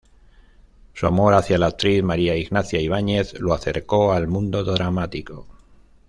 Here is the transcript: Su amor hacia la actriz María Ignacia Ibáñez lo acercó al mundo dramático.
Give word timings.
Su 0.95 1.05
amor 1.05 1.35
hacia 1.35 1.59
la 1.59 1.67
actriz 1.67 2.01
María 2.01 2.35
Ignacia 2.35 2.81
Ibáñez 2.81 3.37
lo 3.39 3.53
acercó 3.53 4.13
al 4.13 4.25
mundo 4.27 4.63
dramático. 4.63 5.45